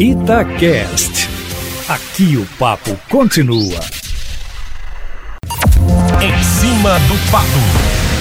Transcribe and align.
Itacast. 0.00 1.28
Aqui 1.86 2.38
o 2.38 2.46
papo 2.58 2.98
continua. 3.10 3.78
Em 6.22 6.42
cima 6.42 6.98
do 7.00 7.30
papo 7.30 7.79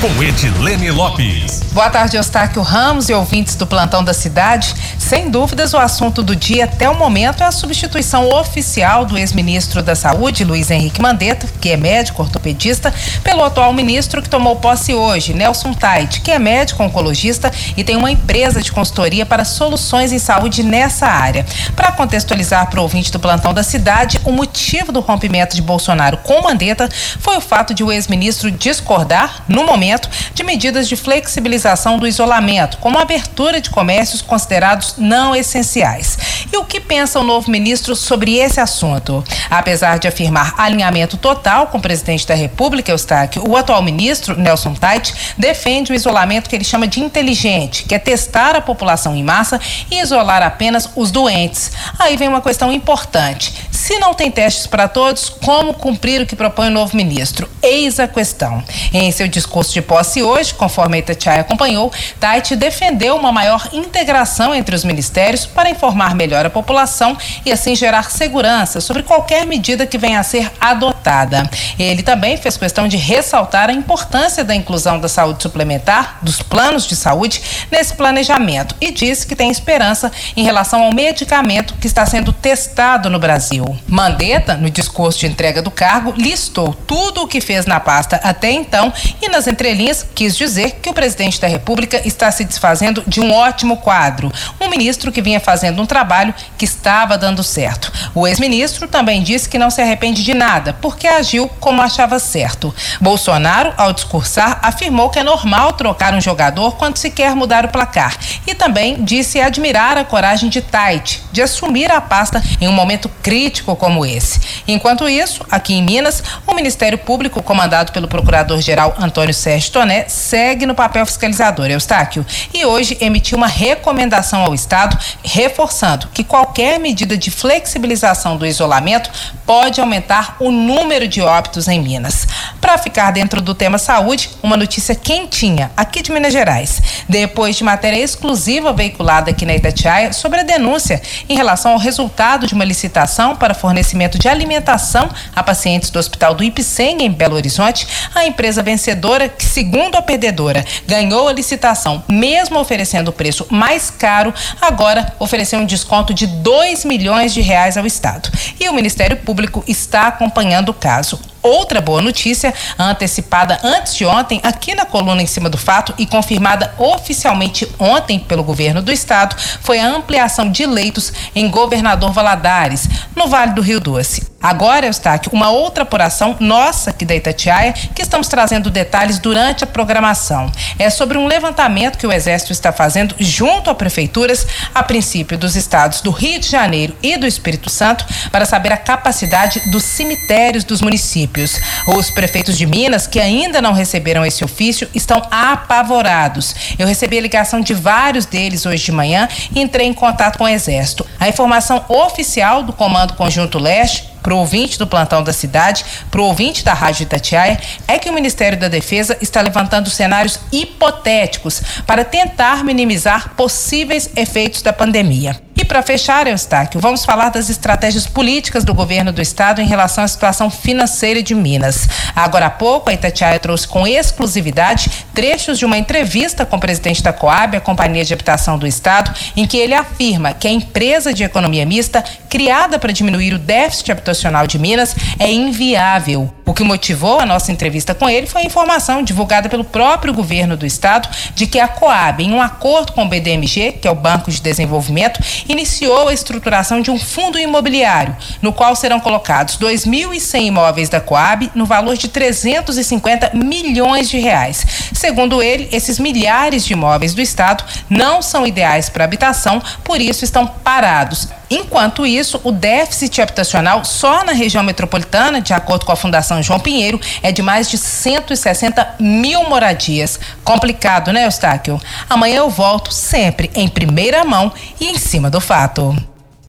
com 0.00 0.22
Edilene 0.22 0.90
Lopes. 0.90 1.60
Boa 1.72 1.90
tarde, 1.90 2.16
Eustáquio 2.16 2.62
Ramos 2.62 3.10
e 3.10 3.12
ouvintes 3.12 3.54
do 3.54 3.66
Plantão 3.66 4.02
da 4.02 4.14
Cidade. 4.14 4.74
Sem 4.98 5.28
dúvidas, 5.28 5.74
o 5.74 5.76
assunto 5.76 6.22
do 6.22 6.34
dia 6.34 6.64
até 6.64 6.88
o 6.88 6.96
momento 6.96 7.42
é 7.42 7.46
a 7.46 7.52
substituição 7.52 8.28
oficial 8.30 9.04
do 9.04 9.18
ex-ministro 9.18 9.82
da 9.82 9.94
Saúde, 9.94 10.42
Luiz 10.42 10.70
Henrique 10.70 11.02
Mandetta, 11.02 11.46
que 11.60 11.68
é 11.68 11.76
médico 11.76 12.22
ortopedista, 12.22 12.94
pelo 13.22 13.44
atual 13.44 13.74
ministro 13.74 14.22
que 14.22 14.28
tomou 14.28 14.56
posse 14.56 14.94
hoje, 14.94 15.34
Nelson 15.34 15.74
Tait, 15.74 16.22
que 16.22 16.30
é 16.30 16.38
médico 16.38 16.82
oncologista 16.82 17.52
e 17.76 17.84
tem 17.84 17.96
uma 17.96 18.10
empresa 18.10 18.62
de 18.62 18.72
consultoria 18.72 19.26
para 19.26 19.44
soluções 19.44 20.12
em 20.12 20.18
saúde 20.18 20.62
nessa 20.62 21.08
área. 21.08 21.44
Para 21.76 21.92
contextualizar 21.92 22.70
para 22.70 22.80
o 22.80 22.84
ouvinte 22.84 23.12
do 23.12 23.20
Plantão 23.20 23.52
da 23.52 23.62
Cidade, 23.62 24.18
o 24.24 24.32
motivo 24.32 24.92
do 24.92 25.00
rompimento 25.00 25.54
de 25.54 25.62
Bolsonaro 25.62 26.16
com 26.18 26.40
Mandetta 26.42 26.88
foi 27.18 27.36
o 27.36 27.40
fato 27.40 27.74
de 27.74 27.84
o 27.84 27.92
ex-ministro 27.92 28.50
discordar, 28.50 29.44
no 29.46 29.64
momento, 29.66 29.89
de 30.34 30.42
medidas 30.42 30.88
de 30.88 30.96
flexibilização 30.96 31.98
do 31.98 32.06
isolamento, 32.06 32.78
como 32.78 32.98
a 32.98 33.02
abertura 33.02 33.60
de 33.60 33.70
comércios 33.70 34.22
considerados 34.22 34.94
não 34.98 35.34
essenciais. 35.34 36.18
E 36.52 36.56
o 36.56 36.64
que 36.64 36.80
pensa 36.80 37.18
o 37.18 37.24
novo 37.24 37.50
ministro 37.50 37.96
sobre 37.96 38.36
esse 38.36 38.60
assunto? 38.60 39.24
Apesar 39.50 39.98
de 39.98 40.06
afirmar 40.06 40.54
alinhamento 40.58 41.16
total 41.16 41.68
com 41.68 41.78
o 41.78 41.82
presidente 41.82 42.26
da 42.26 42.34
República, 42.34 42.90
Eustáquio, 42.90 43.42
o 43.48 43.56
atual 43.56 43.82
ministro, 43.82 44.38
Nelson 44.38 44.74
Tait, 44.74 45.12
defende 45.36 45.92
o 45.92 45.94
isolamento 45.94 46.48
que 46.48 46.56
ele 46.56 46.64
chama 46.64 46.86
de 46.86 47.00
inteligente, 47.00 47.84
que 47.84 47.94
é 47.94 47.98
testar 47.98 48.54
a 48.56 48.60
população 48.60 49.14
em 49.14 49.22
massa 49.22 49.60
e 49.90 50.00
isolar 50.00 50.42
apenas 50.42 50.88
os 50.94 51.10
doentes. 51.10 51.72
Aí 51.98 52.16
vem 52.16 52.28
uma 52.28 52.40
questão 52.40 52.72
importante. 52.72 53.52
Se 53.90 53.98
não 53.98 54.14
tem 54.14 54.30
testes 54.30 54.68
para 54.68 54.86
todos, 54.86 55.28
como 55.28 55.74
cumprir 55.74 56.20
o 56.20 56.26
que 56.26 56.36
propõe 56.36 56.68
o 56.68 56.70
novo 56.70 56.96
ministro? 56.96 57.50
Eis 57.60 57.98
a 57.98 58.06
questão. 58.06 58.62
Em 58.94 59.10
seu 59.10 59.26
discurso 59.26 59.72
de 59.72 59.82
posse 59.82 60.22
hoje, 60.22 60.54
conforme 60.54 60.94
a 60.94 61.00
Itatiaia 61.00 61.40
acompanhou, 61.40 61.92
Tait 62.20 62.54
defendeu 62.54 63.16
uma 63.16 63.32
maior 63.32 63.68
integração 63.72 64.54
entre 64.54 64.76
os 64.76 64.84
ministérios 64.84 65.44
para 65.44 65.68
informar 65.68 66.14
melhor 66.14 66.46
a 66.46 66.50
população 66.50 67.18
e 67.44 67.50
assim 67.50 67.74
gerar 67.74 68.12
segurança 68.12 68.80
sobre 68.80 69.02
qualquer 69.02 69.44
medida 69.44 69.84
que 69.84 69.98
venha 69.98 70.20
a 70.20 70.22
ser 70.22 70.52
adotada. 70.60 71.50
Ele 71.84 72.02
também 72.02 72.36
fez 72.36 72.56
questão 72.56 72.88
de 72.88 72.96
ressaltar 72.96 73.70
a 73.70 73.72
importância 73.72 74.44
da 74.44 74.54
inclusão 74.54 74.98
da 74.98 75.08
saúde 75.08 75.42
suplementar, 75.42 76.18
dos 76.22 76.42
planos 76.42 76.86
de 76.86 76.96
saúde, 76.96 77.40
nesse 77.70 77.94
planejamento 77.94 78.74
e 78.80 78.90
disse 78.90 79.26
que 79.26 79.36
tem 79.36 79.50
esperança 79.50 80.10
em 80.36 80.44
relação 80.44 80.82
ao 80.82 80.92
medicamento 80.92 81.74
que 81.80 81.86
está 81.86 82.04
sendo 82.06 82.32
testado 82.32 83.08
no 83.08 83.18
Brasil. 83.18 83.64
Mandetta, 83.86 84.54
no 84.54 84.70
discurso 84.70 85.20
de 85.20 85.26
entrega 85.26 85.62
do 85.62 85.70
cargo, 85.70 86.14
listou 86.16 86.74
tudo 86.74 87.22
o 87.22 87.28
que 87.28 87.40
fez 87.40 87.66
na 87.66 87.80
pasta 87.80 88.16
até 88.22 88.50
então 88.50 88.92
e 89.20 89.28
nas 89.28 89.46
entrelinhas, 89.46 90.06
quis 90.14 90.36
dizer 90.36 90.78
que 90.82 90.90
o 90.90 90.94
presidente 90.94 91.40
da 91.40 91.48
República 91.48 92.00
está 92.06 92.30
se 92.30 92.44
desfazendo 92.44 93.02
de 93.06 93.20
um 93.20 93.32
ótimo 93.32 93.76
quadro, 93.76 94.32
um 94.60 94.68
ministro 94.68 95.12
que 95.12 95.22
vinha 95.22 95.40
fazendo 95.40 95.80
um 95.80 95.86
trabalho 95.86 96.34
que 96.56 96.64
estava 96.64 97.16
dando 97.16 97.42
certo. 97.42 97.92
O 98.14 98.26
ex-ministro 98.26 98.88
também 98.88 99.22
disse 99.22 99.48
que 99.48 99.58
não 99.58 99.70
se 99.70 99.80
arrepende 99.80 100.22
de 100.22 100.34
nada, 100.34 100.76
porque 100.80 101.06
agiu 101.06 101.48
como 101.70 101.82
achava 101.82 102.18
certo. 102.18 102.74
Bolsonaro, 103.00 103.72
ao 103.76 103.92
discursar, 103.92 104.58
afirmou 104.60 105.08
que 105.08 105.20
é 105.20 105.22
normal 105.22 105.74
trocar 105.74 106.12
um 106.12 106.20
jogador 106.20 106.74
quando 106.74 106.96
se 106.96 107.12
quer 107.12 107.32
mudar 107.36 107.64
o 107.64 107.68
placar 107.68 108.18
e 108.44 108.56
também 108.56 109.04
disse 109.04 109.40
admirar 109.40 109.96
a 109.96 110.04
coragem 110.04 110.50
de 110.50 110.60
Tait 110.60 111.20
de 111.30 111.40
assumir 111.40 111.88
a 111.92 112.00
pasta 112.00 112.42
em 112.60 112.66
um 112.66 112.72
momento 112.72 113.08
crítico 113.22 113.76
como 113.76 114.04
esse. 114.04 114.40
Enquanto 114.66 115.08
isso, 115.08 115.46
aqui 115.48 115.74
em 115.74 115.82
Minas, 115.82 116.24
o 116.44 116.52
Ministério 116.54 116.98
Público, 116.98 117.40
comandado 117.40 117.92
pelo 117.92 118.08
procurador-geral 118.08 118.96
Antônio 118.98 119.32
Sérgio 119.32 119.70
Toné 119.70 120.08
segue 120.08 120.66
no 120.66 120.74
papel 120.74 121.06
fiscalizador, 121.06 121.70
Eustáquio, 121.70 122.26
e 122.52 122.64
hoje 122.64 122.98
emitiu 123.00 123.38
uma 123.38 123.46
recomendação 123.46 124.42
ao 124.44 124.54
Estado, 124.54 124.98
reforçando 125.24 126.08
que 126.12 126.24
qualquer 126.24 126.80
medida 126.80 127.16
de 127.16 127.30
flexibilização 127.30 128.36
do 128.36 128.44
isolamento 128.44 129.08
pode 129.50 129.80
aumentar 129.80 130.36
o 130.38 130.52
número 130.52 131.08
de 131.08 131.20
óbitos 131.20 131.66
em 131.66 131.80
Minas. 131.80 132.24
Para 132.60 132.78
ficar 132.78 133.10
dentro 133.10 133.40
do 133.40 133.52
tema 133.52 133.78
saúde, 133.78 134.30
uma 134.44 134.56
notícia 134.56 134.94
quentinha 134.94 135.72
aqui 135.76 136.02
de 136.02 136.12
Minas 136.12 136.32
Gerais. 136.32 136.80
Depois 137.08 137.56
de 137.56 137.64
matéria 137.64 137.98
exclusiva 137.98 138.72
veiculada 138.72 139.32
aqui 139.32 139.44
na 139.44 139.56
Itatiaia 139.56 140.12
sobre 140.12 140.38
a 140.38 140.44
denúncia 140.44 141.02
em 141.28 141.34
relação 141.34 141.72
ao 141.72 141.78
resultado 141.78 142.46
de 142.46 142.54
uma 142.54 142.64
licitação 142.64 143.34
para 143.34 143.52
fornecimento 143.52 144.20
de 144.20 144.28
alimentação 144.28 145.10
a 145.34 145.42
pacientes 145.42 145.90
do 145.90 145.98
Hospital 145.98 146.32
do 146.32 146.44
Ipiceng, 146.44 147.02
em 147.02 147.10
Belo 147.10 147.34
Horizonte, 147.34 147.88
a 148.14 148.24
empresa 148.24 148.62
vencedora, 148.62 149.28
que 149.28 149.44
segundo 149.44 149.96
a 149.96 150.02
perdedora, 150.02 150.64
ganhou 150.86 151.26
a 151.26 151.32
licitação, 151.32 152.04
mesmo 152.08 152.60
oferecendo 152.60 153.08
o 153.08 153.12
preço 153.12 153.48
mais 153.50 153.90
caro, 153.90 154.32
agora 154.60 155.12
ofereceu 155.18 155.58
um 155.58 155.66
desconto 155.66 156.14
de 156.14 156.28
2 156.28 156.84
milhões 156.84 157.34
de 157.34 157.40
reais 157.40 157.76
ao 157.76 157.84
Estado. 157.84 158.30
E 158.60 158.68
o 158.68 158.72
Ministério 158.72 159.16
Público 159.16 159.39
está 159.66 160.08
acompanhando 160.08 160.70
o 160.70 160.74
caso. 160.74 161.20
Outra 161.42 161.80
boa 161.80 162.02
notícia, 162.02 162.52
antecipada 162.78 163.58
antes 163.62 163.94
de 163.94 164.04
ontem, 164.04 164.40
aqui 164.42 164.74
na 164.74 164.84
coluna 164.84 165.22
em 165.22 165.26
cima 165.26 165.48
do 165.48 165.56
fato 165.56 165.94
e 165.96 166.06
confirmada 166.06 166.74
oficialmente 166.76 167.66
ontem 167.78 168.18
pelo 168.18 168.44
governo 168.44 168.82
do 168.82 168.92
estado, 168.92 169.36
foi 169.62 169.78
a 169.78 169.88
ampliação 169.88 170.50
de 170.50 170.66
leitos 170.66 171.12
em 171.34 171.48
Governador 171.48 172.12
Valadares, 172.12 172.88
no 173.16 173.26
Vale 173.26 173.52
do 173.52 173.62
Rio 173.62 173.80
Doce. 173.80 174.29
Agora, 174.42 174.86
Eustáquio, 174.86 175.30
uma 175.34 175.50
outra 175.50 175.82
apuração 175.82 176.34
nossa 176.40 176.88
aqui 176.88 177.04
da 177.04 177.14
Itatiaia, 177.14 177.74
que 177.94 178.00
estamos 178.00 178.26
trazendo 178.26 178.70
detalhes 178.70 179.18
durante 179.18 179.64
a 179.64 179.66
programação. 179.66 180.50
É 180.78 180.88
sobre 180.88 181.18
um 181.18 181.26
levantamento 181.26 181.98
que 181.98 182.06
o 182.06 182.12
Exército 182.12 182.50
está 182.50 182.72
fazendo 182.72 183.14
junto 183.18 183.68
a 183.68 183.74
prefeituras, 183.74 184.46
a 184.74 184.82
princípio 184.82 185.36
dos 185.36 185.56
estados 185.56 186.00
do 186.00 186.10
Rio 186.10 186.40
de 186.40 186.48
Janeiro 186.48 186.96
e 187.02 187.18
do 187.18 187.26
Espírito 187.26 187.68
Santo, 187.68 188.06
para 188.32 188.46
saber 188.46 188.72
a 188.72 188.78
capacidade 188.78 189.60
dos 189.70 189.82
cemitérios 189.82 190.64
dos 190.64 190.80
municípios. 190.80 191.60
Os 191.86 192.08
prefeitos 192.08 192.56
de 192.56 192.64
Minas, 192.64 193.06
que 193.06 193.20
ainda 193.20 193.60
não 193.60 193.74
receberam 193.74 194.24
esse 194.24 194.42
ofício, 194.42 194.88
estão 194.94 195.22
apavorados. 195.30 196.54
Eu 196.78 196.86
recebi 196.86 197.18
a 197.18 197.20
ligação 197.20 197.60
de 197.60 197.74
vários 197.74 198.24
deles 198.24 198.64
hoje 198.64 198.84
de 198.84 198.92
manhã 198.92 199.28
e 199.54 199.60
entrei 199.60 199.86
em 199.86 199.92
contato 199.92 200.38
com 200.38 200.44
o 200.44 200.48
Exército. 200.48 201.06
A 201.18 201.28
informação 201.28 201.84
oficial 201.90 202.62
do 202.62 202.72
Comando 202.72 203.12
Conjunto 203.12 203.58
Leste 203.58 204.08
para 204.22 204.34
o 204.34 204.38
ouvinte 204.38 204.78
do 204.78 204.86
plantão 204.86 205.22
da 205.22 205.32
cidade, 205.32 205.84
para 206.10 206.20
o 206.20 206.24
ouvinte 206.24 206.64
da 206.64 206.72
Rádio 206.72 207.04
Itatiaia, 207.04 207.58
é 207.86 207.98
que 207.98 208.10
o 208.10 208.12
Ministério 208.12 208.58
da 208.58 208.68
Defesa 208.68 209.16
está 209.20 209.40
levantando 209.40 209.90
cenários 209.90 210.38
hipotéticos 210.52 211.62
para 211.86 212.04
tentar 212.04 212.64
minimizar 212.64 213.30
possíveis 213.36 214.10
efeitos 214.16 214.62
da 214.62 214.72
pandemia. 214.72 215.40
E 215.60 215.64
para 215.64 215.82
fechar, 215.82 216.26
Eustáquio, 216.26 216.80
vamos 216.80 217.04
falar 217.04 217.28
das 217.28 217.50
estratégias 217.50 218.06
políticas 218.06 218.64
do 218.64 218.72
governo 218.72 219.12
do 219.12 219.20
estado 219.20 219.60
em 219.60 219.66
relação 219.66 220.02
à 220.02 220.08
situação 220.08 220.50
financeira 220.50 221.22
de 221.22 221.34
Minas. 221.34 221.86
Agora 222.16 222.46
há 222.46 222.50
pouco, 222.50 222.88
a 222.88 222.94
Itatiaia 222.94 223.38
trouxe 223.38 223.68
com 223.68 223.86
exclusividade 223.86 224.90
trechos 225.20 225.58
de 225.58 225.66
uma 225.66 225.76
entrevista 225.76 226.46
com 226.46 226.56
o 226.56 226.60
presidente 226.60 227.02
da 227.02 227.12
Coab, 227.12 227.54
a 227.54 227.60
Companhia 227.60 228.02
de 228.02 228.14
Habitação 228.14 228.56
do 228.56 228.66
Estado, 228.66 229.12
em 229.36 229.46
que 229.46 229.58
ele 229.58 229.74
afirma 229.74 230.32
que 230.32 230.48
a 230.48 230.50
empresa 230.50 231.12
de 231.12 231.22
economia 231.22 231.66
mista, 231.66 232.02
criada 232.30 232.78
para 232.78 232.90
diminuir 232.90 233.34
o 233.34 233.38
déficit 233.38 233.92
habitacional 233.92 234.46
de 234.46 234.58
Minas, 234.58 234.96
é 235.18 235.30
inviável. 235.30 236.32
O 236.46 236.54
que 236.54 236.64
motivou 236.64 237.20
a 237.20 237.26
nossa 237.26 237.52
entrevista 237.52 237.94
com 237.94 238.08
ele 238.08 238.26
foi 238.26 238.42
a 238.42 238.44
informação 238.44 239.04
divulgada 239.04 239.48
pelo 239.48 239.62
próprio 239.62 240.12
governo 240.12 240.56
do 240.56 240.66
estado 240.66 241.08
de 241.34 241.46
que 241.46 241.60
a 241.60 241.68
Coab, 241.68 242.24
em 242.24 242.32
um 242.32 242.40
acordo 242.40 242.92
com 242.92 243.04
o 243.04 243.08
BDMG, 243.08 243.72
que 243.72 243.86
é 243.86 243.90
o 243.90 243.94
Banco 243.94 244.30
de 244.30 244.40
Desenvolvimento, 244.40 245.20
iniciou 245.48 246.08
a 246.08 246.14
estruturação 246.14 246.80
de 246.80 246.90
um 246.90 246.98
fundo 246.98 247.38
imobiliário, 247.38 248.16
no 248.40 248.52
qual 248.52 248.74
serão 248.74 248.98
colocados 248.98 249.58
2.100 249.58 250.46
imóveis 250.46 250.88
da 250.88 250.98
Coab 250.98 251.50
no 251.54 251.66
valor 251.66 251.96
de 251.96 252.08
350 252.08 253.32
milhões 253.34 254.08
de 254.08 254.18
reais. 254.18 254.66
Segundo 255.10 255.42
ele, 255.42 255.68
esses 255.72 255.98
milhares 255.98 256.64
de 256.64 256.72
imóveis 256.72 257.14
do 257.14 257.20
estado 257.20 257.64
não 257.88 258.22
são 258.22 258.46
ideais 258.46 258.88
para 258.88 259.02
habitação, 259.02 259.60
por 259.82 260.00
isso 260.00 260.24
estão 260.24 260.46
parados. 260.46 261.26
Enquanto 261.50 262.06
isso, 262.06 262.40
o 262.44 262.52
déficit 262.52 263.20
habitacional 263.20 263.84
só 263.84 264.22
na 264.22 264.30
região 264.30 264.62
metropolitana, 264.62 265.40
de 265.40 265.52
acordo 265.52 265.84
com 265.84 265.90
a 265.90 265.96
Fundação 265.96 266.40
João 266.40 266.60
Pinheiro, 266.60 267.00
é 267.24 267.32
de 267.32 267.42
mais 267.42 267.68
de 267.68 267.76
160 267.76 268.94
mil 269.00 269.48
moradias. 269.48 270.20
Complicado, 270.44 271.12
né, 271.12 271.24
Eustáquio? 271.24 271.80
Amanhã 272.08 272.36
eu 272.36 272.48
volto 272.48 272.92
sempre 272.92 273.50
em 273.52 273.66
primeira 273.66 274.24
mão 274.24 274.52
e 274.80 274.90
em 274.90 274.96
cima 274.96 275.28
do 275.28 275.40
fato. 275.40 275.92